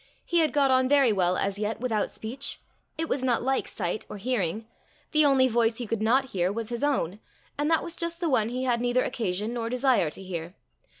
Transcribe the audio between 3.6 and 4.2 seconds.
sight or